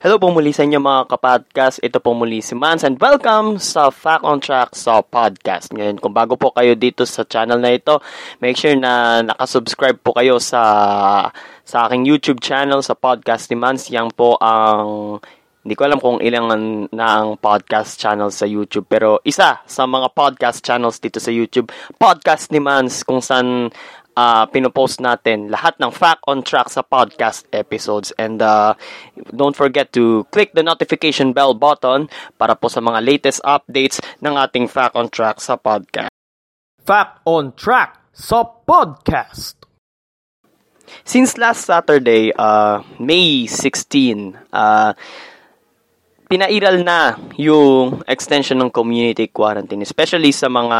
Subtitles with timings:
[0.00, 1.84] Hello po muli sa inyo mga kapodcast.
[1.84, 5.68] Ito po muli si Mans and welcome sa Fact on Track sa podcast.
[5.76, 8.00] Ngayon, kung bago po kayo dito sa channel na ito,
[8.40, 10.64] make sure na nakasubscribe po kayo sa
[11.68, 13.92] sa aking YouTube channel sa podcast ni Mans.
[13.92, 15.20] Yang po ang
[15.60, 16.48] hindi ko alam kung ilang
[16.88, 21.68] na ang podcast channel sa YouTube pero isa sa mga podcast channels dito sa YouTube,
[22.00, 23.68] podcast ni Mans kung saan
[24.20, 28.76] uh, pinopost natin lahat ng fact on track sa podcast episodes and uh,
[29.32, 34.36] don't forget to click the notification bell button para po sa mga latest updates ng
[34.36, 36.12] ating fact on track sa podcast.
[36.84, 39.56] Fact on Track sa podcast.
[41.06, 44.92] Since last Saturday, uh, May 16, uh,
[46.30, 50.78] pinairal na yung extension ng community quarantine, especially sa mga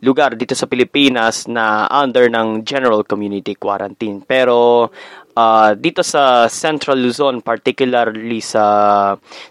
[0.00, 4.24] lugar dito sa Pilipinas na under ng general community quarantine.
[4.24, 4.88] Pero
[5.36, 8.64] uh, dito sa Central Luzon, particularly sa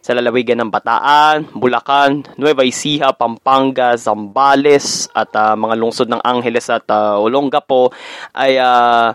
[0.02, 6.74] sa lalawigan ng Bataan, Bulacan, Nueva Ecija, Pampanga, Zambales at uh, mga lungsod ng Angeles
[6.74, 7.94] at uh, Olongapo
[8.34, 9.14] ay uh,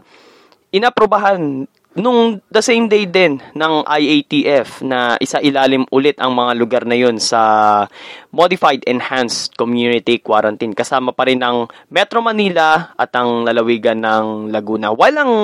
[0.71, 1.67] inaprobahan
[1.97, 6.93] nung the same day din ng IATF na isa ilalim ulit ang mga lugar na
[6.93, 7.85] yun sa
[8.29, 10.77] Modified Enhanced Community Quarantine.
[10.77, 14.93] Kasama pa rin ang Metro Manila at ang lalawigan ng Laguna.
[14.93, 15.35] While ang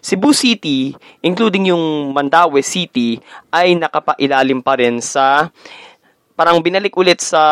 [0.00, 0.94] Cebu City,
[1.26, 3.18] including yung Mandaue City,
[3.50, 5.50] ay nakapailalim pa rin sa
[6.38, 7.42] parang binalik ulit sa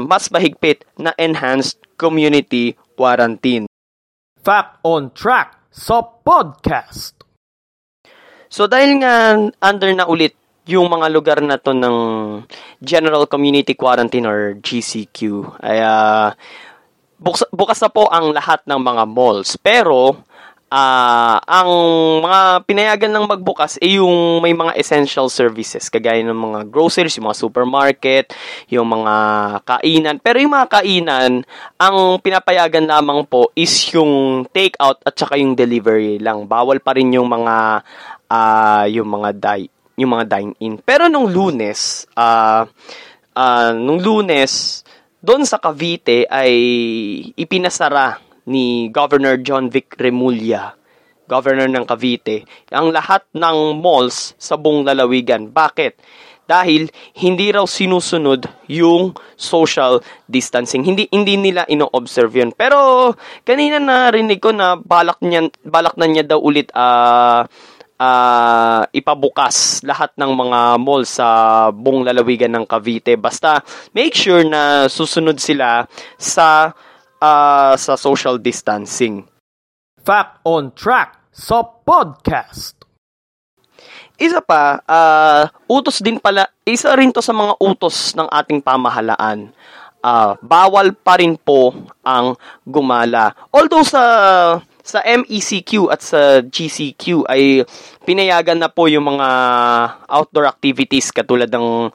[0.00, 3.68] mas mahigpit na Enhanced Community Quarantine.
[4.40, 7.19] Fact on Track sa podcast.
[8.50, 10.34] So dahil nga under na ulit
[10.66, 11.96] yung mga lugar na to ng
[12.82, 15.18] General Community Quarantine or GCQ,
[15.62, 16.34] ay uh,
[17.16, 19.54] bukas, bukas na po ang lahat ng mga malls.
[19.62, 20.18] Pero
[20.70, 21.70] uh, ang
[22.22, 27.28] mga pinayagan ng magbukas ay yung may mga essential services kagaya ng mga groceries, yung
[27.28, 28.26] mga supermarket,
[28.70, 29.14] yung mga
[29.66, 30.16] kainan.
[30.22, 31.32] Pero yung mga kainan,
[31.76, 36.46] ang pinapayagan lamang po is yung take out at saka yung delivery lang.
[36.46, 37.84] Bawal pa rin yung mga
[38.30, 39.68] uh, yung mga di
[40.00, 40.80] yung mga dine-in.
[40.80, 42.64] Pero nung Lunes, uh,
[43.36, 44.80] uh, nung Lunes,
[45.20, 46.52] doon sa Cavite ay
[47.36, 48.16] ipinasara
[48.48, 50.72] ni Governor John Vic Remulla,
[51.28, 55.52] governor ng Cavite, ang lahat ng malls sa buong lalawigan.
[55.52, 56.00] Bakit?
[56.48, 56.90] Dahil
[57.22, 60.82] hindi raw sinusunod yung social distancing.
[60.82, 62.50] Hindi hindi nila ino-observe yun.
[62.50, 63.14] Pero
[63.46, 67.46] kanina narinig ko na balak niya balak na niya daw ulit uh,
[68.00, 73.20] uh, ipabukas lahat ng mga mall sa buong lalawigan ng Cavite.
[73.20, 73.60] Basta
[73.92, 75.84] make sure na susunod sila
[76.16, 76.72] sa
[77.20, 79.28] uh, sa social distancing.
[80.00, 82.80] Fact on Track sa podcast.
[84.20, 89.48] Isa pa, uh, utos din pala, isa rin to sa mga utos ng ating pamahalaan.
[90.00, 91.72] Uh, bawal pa rin po
[92.04, 93.32] ang gumala.
[93.52, 94.02] Although sa
[94.80, 97.64] sa MECQ at sa GCQ ay
[98.04, 99.28] pinayagan na po yung mga
[100.08, 101.90] outdoor activities katulad ng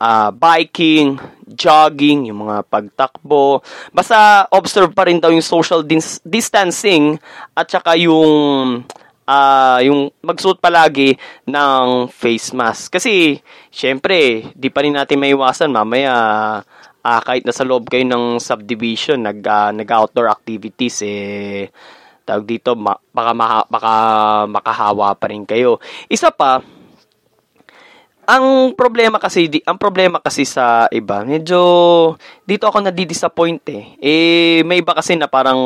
[0.00, 1.16] uh, biking,
[1.48, 3.64] jogging, yung mga pagtakbo.
[3.92, 7.16] Basta observe pa rin daw yung social dis- distancing
[7.56, 8.84] at saka yung
[9.26, 11.16] uh, yung magsuot palagi
[11.48, 12.96] ng face mask.
[12.96, 16.14] Kasi, syempre, di pa rin natin maiwasan mamaya
[17.06, 21.70] uh, kahit nasa loob kayo ng subdivision, nag, uh, nag-outdoor activities, eh,
[22.26, 23.92] tawag dito, ma- baka, maha- baka
[24.50, 25.78] makahawa pa rin kayo.
[26.10, 26.58] Isa pa,
[28.26, 31.62] ang problema kasi di, ang problema kasi sa iba, medyo
[32.42, 33.94] dito ako nadi-disappoint eh.
[34.02, 35.62] Eh may iba kasi na parang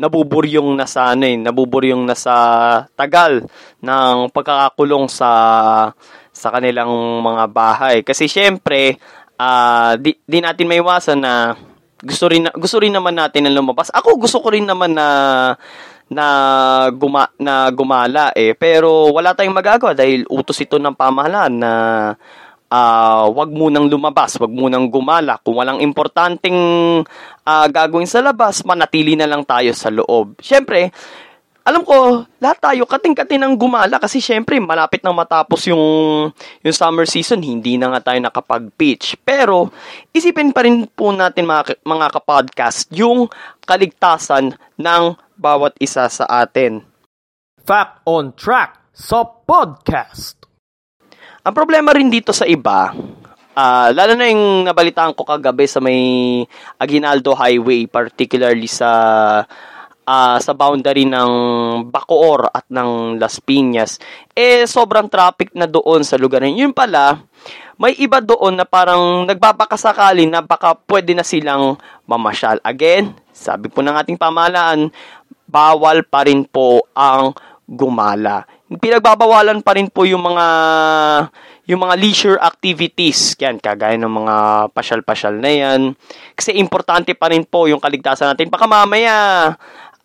[0.00, 2.36] nabuburyong na sa ano eh, nabuburyong na sa
[2.96, 3.44] tagal
[3.84, 5.30] ng pagkakakulong sa
[6.32, 6.88] sa kanilang
[7.20, 7.96] mga bahay.
[8.00, 8.96] Kasi syempre,
[9.36, 11.52] uh, di, di natin maiwasan na
[12.04, 13.88] gusto rin gusto rin naman natin na lumabas.
[13.90, 15.08] Ako gusto ko rin naman na
[16.04, 16.26] na
[16.92, 21.72] guma na gumala eh pero wala tayong magagawa dahil utos ito ng pamahalaan na
[22.74, 25.38] uh, wag munang lumabas, wag munang gumala.
[25.40, 26.58] Kung walang importanteng
[27.46, 30.38] uh, gagawin sa labas, manatili na lang tayo sa loob.
[30.42, 30.90] Syempre,
[31.64, 36.28] alam ko, lahat tayo kating-kating ng gumala kasi syempre malapit nang matapos yung
[36.60, 39.16] yung summer season, hindi na nga tayo nakapag-pitch.
[39.24, 39.72] Pero
[40.12, 43.32] isipin pa rin po natin mga, mga kapodcast yung
[43.64, 45.04] kaligtasan ng
[45.40, 46.84] bawat isa sa atin.
[47.64, 50.36] Fact on Track sa podcast.
[51.44, 52.92] ang problema rin dito sa iba,
[53.56, 56.44] ah lalo na yung nabalitaan ko kagabi sa may
[56.76, 58.92] Aguinaldo Highway, particularly sa
[60.06, 61.30] ah, sa boundary ng
[61.88, 63.98] Bacoor at ng Las Piñas,
[64.32, 66.70] eh sobrang traffic na doon sa lugar na yun.
[66.70, 67.20] Yun pala,
[67.74, 71.74] may iba doon na parang nagbabakasakali na baka pwede na silang
[72.06, 72.62] mamasyal.
[72.62, 74.94] Again, sabi po ng ating pamahalaan,
[75.50, 77.34] bawal pa rin po ang
[77.66, 78.46] gumala.
[78.68, 80.46] Pinagbabawalan pa rin po yung mga
[81.64, 84.36] yung mga leisure activities, yan, kagaya ng mga
[84.76, 85.80] pasyal-pasyal na yan.
[86.36, 88.52] Kasi importante pa rin po yung kaligtasan natin.
[88.52, 89.48] Baka mamaya,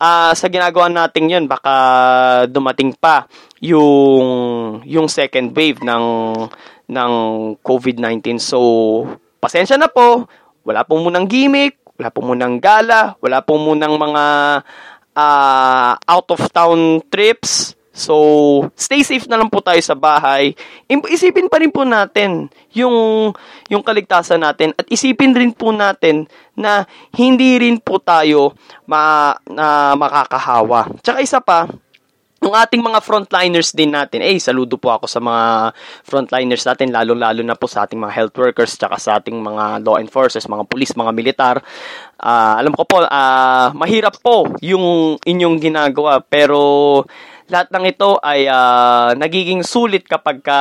[0.00, 1.72] ah, sa ginagawa natin yun, baka
[2.48, 3.28] dumating pa
[3.60, 6.06] yung, yung second wave ng,
[6.88, 7.12] ng
[7.60, 8.40] COVID-19.
[8.40, 8.58] So,
[9.38, 10.24] pasensya na po.
[10.64, 14.24] Wala po munang gimmick, wala po munang gala, wala po munang mga
[15.14, 17.76] ah, out-of-town trips.
[17.90, 18.14] So,
[18.78, 20.54] stay safe na lang po tayo sa bahay.
[20.86, 23.30] Isipin pa rin po natin yung,
[23.66, 26.86] yung kaligtasan natin at isipin rin po natin na
[27.18, 28.54] hindi rin po tayo
[28.86, 31.02] ma, na makakahawa.
[31.02, 31.66] Tsaka isa pa,
[32.40, 35.76] yung ating mga frontliners din natin, eh, saludo po ako sa mga
[36.08, 40.00] frontliners natin, lalo-lalo na po sa ating mga health workers, tsaka sa ating mga law
[40.00, 41.60] enforcers, mga pulis, mga militar.
[42.16, 47.04] Ah, alam ko po, ah, mahirap po yung inyong ginagawa, pero
[47.50, 50.60] lahat ng ito ay ah, nagiging sulit kapag ka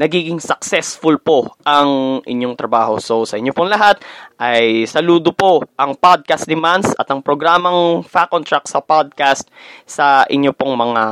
[0.00, 2.96] nagiging successful po ang inyong trabaho.
[2.96, 4.00] So, sa inyo pong lahat,
[4.40, 9.48] ay saludo po ang Podcast Demands at ang programang Fact on Track sa podcast
[9.84, 11.02] sa inyo pong mga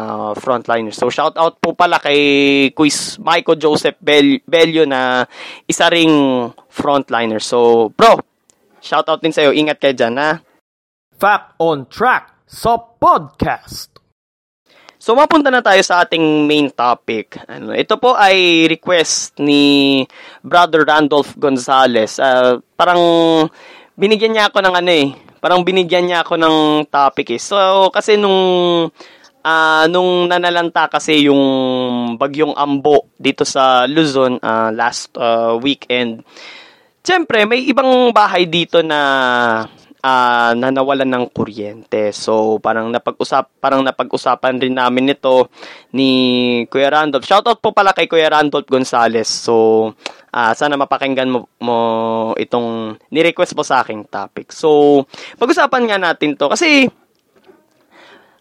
[0.40, 0.96] frontliners.
[0.96, 2.18] So, shout out po pala kay
[2.72, 5.28] Quiz Michael Joseph Bel- Bello na
[5.68, 7.38] isa ring frontliner.
[7.44, 8.18] So, bro,
[8.80, 9.52] shout out din sa'yo.
[9.52, 10.40] Ingat kayo dyan, ha?
[11.14, 13.93] Fact on Track sa podcast.
[15.04, 17.36] So, mapunta na tayo sa ating main topic.
[17.44, 20.00] Ano, ito po ay request ni
[20.40, 22.16] Brother Randolph Gonzalez.
[22.16, 23.04] Ah, parang
[24.00, 25.12] binigyan niya ako ng ano eh.
[25.44, 26.56] Parang binigyan niya ako ng
[26.88, 27.40] topic eh.
[27.44, 28.88] So, kasi nung
[29.44, 31.44] ah nung nanalanta kasi yung
[32.16, 36.24] bagyong Ambo dito sa Luzon ah, last ah, weekend.
[37.04, 39.68] Siyempre, may ibang bahay dito na
[40.04, 42.12] ah na nawalan ng kuryente.
[42.12, 45.48] So, parang napag-usap parang napag-usapan rin namin ito
[45.96, 46.08] ni
[46.68, 47.24] Kuya Randolph.
[47.24, 49.32] Shoutout po pala kay Kuya Randolph Gonzales.
[49.32, 49.88] So,
[50.28, 51.76] ah sana mapakinggan mo, mo
[52.36, 54.52] itong ni-request mo sa aking topic.
[54.52, 55.00] So,
[55.40, 56.92] pag-usapan nga natin to kasi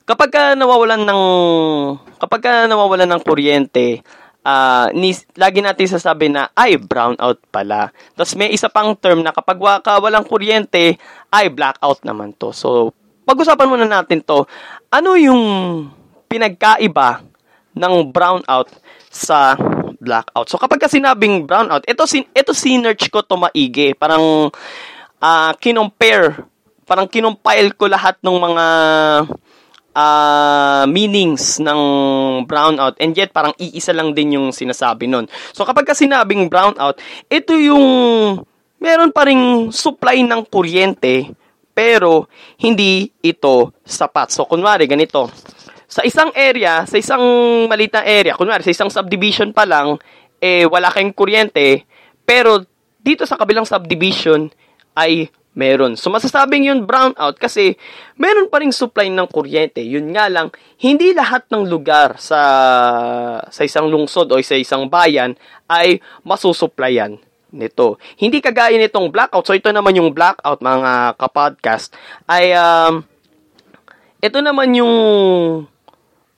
[0.04, 1.22] kapag ka nawawalan ng
[2.20, 4.04] kapag ka nawawalan ng kuryente,
[4.44, 7.90] ah ni, lagi natin sasabi na ay brownout pala.
[8.14, 11.00] Tapos may isa pang term na kapag waka walang kuryente,
[11.32, 12.52] ay blackout naman to.
[12.52, 12.92] So,
[13.24, 14.44] pag-usapan muna natin to.
[14.92, 15.44] Ano yung
[16.28, 17.24] pinagkaiba
[17.74, 18.68] ng brownout
[19.08, 19.56] sa
[20.04, 20.52] blackout?
[20.52, 23.96] So, kapag ka sinabing brownout, ito, sin ito sinerch ko to maigi.
[23.96, 24.52] Parang
[25.24, 26.44] ah kinompare,
[26.84, 28.66] parang kinompile ko lahat ng mga
[29.94, 31.82] ah meanings ng
[32.50, 35.30] brownout and yet parang iisa lang din yung sinasabi nun.
[35.54, 36.98] So kapag ka sinabing brownout,
[37.30, 37.86] ito yung
[38.82, 41.30] meron pa ring supply ng kuryente
[41.74, 42.30] pero
[42.62, 44.34] hindi ito sapat.
[44.34, 45.30] So kunwari ganito,
[45.90, 47.22] sa isang area, sa isang
[47.70, 50.02] maliit area, kunwari sa isang subdivision pa lang,
[50.42, 51.86] eh wala kayong kuryente,
[52.26, 52.66] pero
[52.98, 54.50] dito sa kabilang subdivision
[54.98, 55.94] ay meron.
[55.98, 57.78] So masasabing yun brownout kasi
[58.18, 59.82] meron pa ring supply ng kuryente.
[59.82, 60.50] Yun nga lang,
[60.82, 62.42] hindi lahat ng lugar sa
[63.48, 65.38] sa isang lungsod o sa isang bayan
[65.70, 67.22] ay masusuplayan
[67.54, 68.02] nito.
[68.18, 69.46] Hindi kagaya nitong blackout.
[69.46, 71.94] So ito naman yung blackout mga kapodcast
[72.26, 73.06] ay um,
[74.20, 74.96] ito naman yung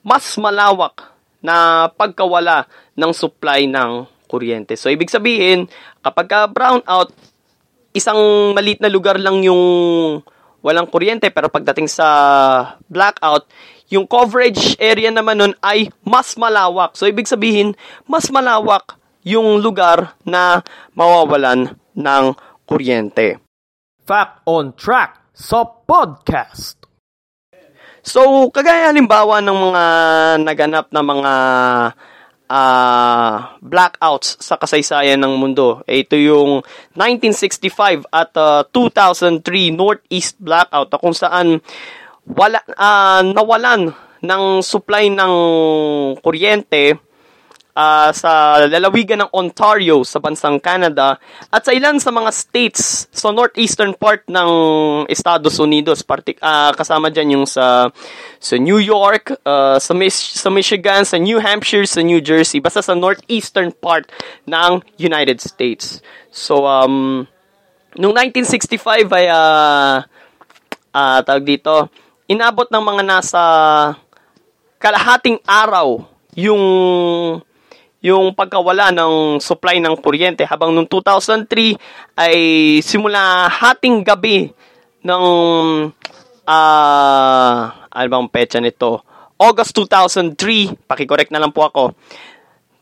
[0.04, 4.74] mas malawak na pagkawala ng supply ng kuryente.
[4.74, 5.70] So ibig sabihin,
[6.02, 7.14] kapag ka brownout,
[7.96, 9.64] isang maliit na lugar lang yung
[10.60, 12.06] walang kuryente pero pagdating sa
[12.92, 13.48] blackout,
[13.88, 16.92] yung coverage area naman nun ay mas malawak.
[16.98, 17.72] So ibig sabihin,
[18.04, 20.60] mas malawak yung lugar na
[20.94, 22.24] mawawalan ng
[22.68, 23.42] kuryente.
[24.06, 26.86] Fact on Track sa podcast.
[28.06, 29.84] So, kagaya halimbawa ng mga
[30.46, 31.32] naganap na mga
[32.46, 35.82] ah blackouts sa kasaysayan ng mundo.
[35.86, 36.62] Ito yung
[36.94, 41.58] 1965 at ah, 2003 Northeast blackout na kung saan
[42.26, 45.32] wala ah, nawalan ng supply ng
[46.24, 46.98] kuryente
[47.76, 51.20] ah, sa lalawigan ng Ontario sa bansang Canada
[51.52, 54.50] at sa ilan sa mga states sa northeastern part ng
[55.12, 57.92] Estados Unidos partik ah, kasama diyan yung sa
[58.40, 62.80] sa New York, ah, sa Mich- sa Michigan, sa New Hampshire, sa New Jersey, basta
[62.80, 64.08] sa northeastern part
[64.48, 66.00] ng United States.
[66.32, 67.28] So um
[67.96, 70.04] Noong 1965 ay ah
[70.92, 71.88] ah, tawag dito,
[72.28, 73.42] inabot ng mga nasa
[74.76, 76.04] kalahating araw
[76.36, 76.60] yung
[78.06, 81.74] yung pagkawala ng supply ng kuryente habang noong 2003
[82.14, 82.36] ay
[82.78, 84.54] simula hating gabi
[85.02, 85.24] ng
[86.46, 89.02] ah ano bang petsa nito?
[89.36, 91.98] August 2003, pakicorrect na lang po ako.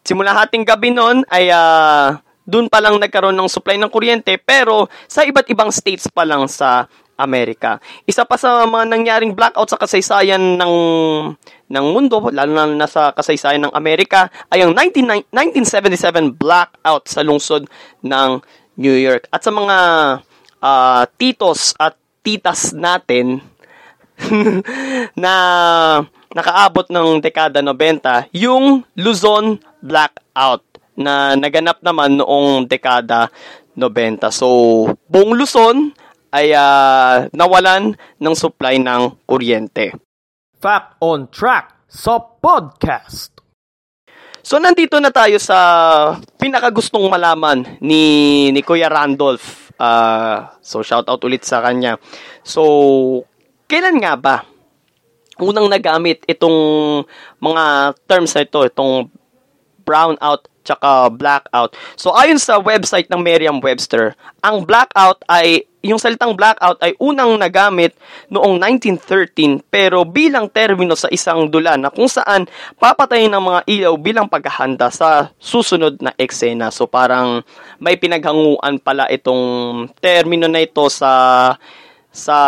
[0.04, 4.92] Simula hating gabi noon ay ah, doon pa lang nagkaroon ng supply ng kuryente pero
[5.08, 6.84] sa iba't ibang states pa lang sa
[7.14, 7.78] Amerika.
[8.06, 10.74] Isa pa sa mga nangyaring blackout sa kasaysayan ng
[11.64, 17.66] ng mundo, lalo na nasa kasaysayan ng Amerika, ay ang 19, 1977 blackout sa lungsod
[18.04, 18.30] ng
[18.78, 19.26] New York.
[19.32, 19.78] At sa mga
[20.60, 23.40] ah, titos at titas natin
[25.22, 25.34] na
[26.34, 30.62] nakaabot ng dekada 90, yung Luzon blackout
[30.94, 33.30] na naganap naman noong dekada
[33.74, 34.30] 90.
[34.30, 34.48] So,
[35.10, 35.94] buong Luzon
[36.34, 39.94] ay ah, nawalan ng supply ng kuryente.
[40.58, 43.30] Fact on Track sa podcast.
[44.42, 45.56] So, nandito na tayo sa
[46.36, 49.70] pinakagustong malaman ni, ni Kuya Randolph.
[49.78, 51.96] Ah, so, shout out ulit sa kanya.
[52.42, 53.24] So,
[53.70, 54.36] kailan nga ba
[55.38, 56.54] unang nagamit itong
[57.42, 59.10] mga terms na ito, itong
[59.82, 61.76] brownout tsaka blackout.
[61.94, 67.92] So ayon sa website ng Merriam-Webster, ang blackout ay yung salitang blackout ay unang nagamit
[68.32, 72.48] noong 1913 pero bilang termino sa isang dula na kung saan
[72.80, 76.72] papatayin ng mga ilaw bilang paghahanda sa susunod na eksena.
[76.72, 77.44] So parang
[77.76, 79.44] may pinaghanguan pala itong
[80.00, 81.12] termino na ito sa
[82.08, 82.38] sa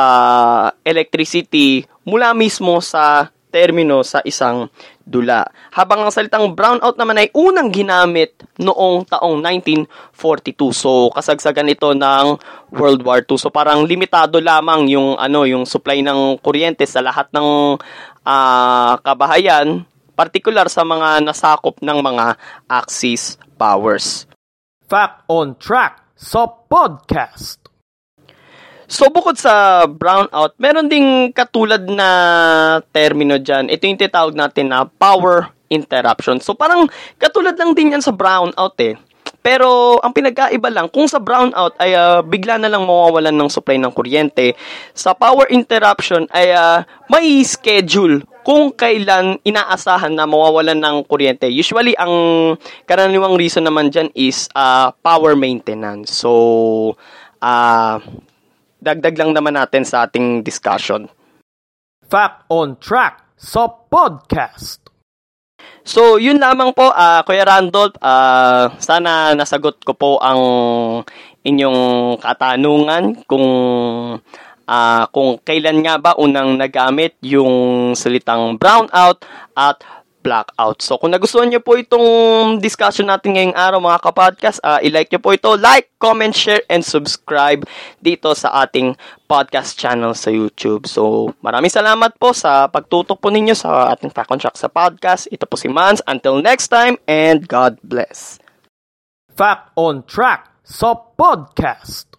[0.81, 4.73] electricity mula mismo sa termino sa isang
[5.07, 5.47] dula.
[5.71, 10.75] Habang ang salitang brownout naman ay unang ginamit noong taong 1942.
[10.75, 12.37] So kasagsagan ito ng
[12.75, 13.39] World War II.
[13.39, 17.79] So parang limitado lamang yung ano yung supply ng kuryente sa lahat ng
[18.27, 19.87] ah, kabahayan,
[20.19, 22.35] partikular sa mga nasakop ng mga
[22.67, 24.27] Axis powers.
[24.91, 27.66] Fact on Track sa podcast.
[28.87, 32.09] So, bukod sa brownout, meron ding katulad na
[32.95, 33.67] termino dyan.
[33.67, 36.39] Ito yung tinatawag natin na power interruption.
[36.39, 36.87] So, parang
[37.19, 38.95] katulad lang din yan sa brownout eh.
[39.43, 43.79] Pero, ang pinagkaiba lang, kung sa brownout ay ah, bigla na lang mawawalan ng supply
[43.79, 44.55] ng kuryente,
[44.95, 51.51] sa power interruption ay ah, may schedule kung kailan inaasahan na mawawalan ng kuryente.
[51.51, 52.15] Usually, ang
[52.87, 56.15] karaniwang reason naman dyan is ah, power maintenance.
[56.15, 56.95] So,
[57.43, 57.99] ah
[58.87, 61.11] dagdag lang naman natin sa ating discussion.
[62.07, 64.87] Fact on Track sa podcast.
[65.83, 70.43] So, yun lamang po, ah Kuya Randolph, ah sana nasagot ko po ang
[71.43, 73.49] inyong katanungan kung
[74.67, 79.23] ah kung kailan nga ba unang nagamit yung salitang brownout
[79.55, 79.83] at
[80.27, 80.83] blackout.
[80.83, 85.23] So, kung nagustuhan niyo po itong discussion natin ngayong araw mga kapodcast, ah i-like niyo
[85.23, 87.63] po ito, like, comment, share, and subscribe
[88.03, 88.99] dito sa ating
[89.31, 90.91] podcast channel sa YouTube.
[90.91, 95.31] So, maraming salamat po sa pagtutok po ninyo sa ating Fact on Track sa podcast.
[95.31, 96.03] Ito po si Mans.
[96.11, 98.43] Until next time, and God bless.
[99.31, 102.16] Fact on Track sa podcast.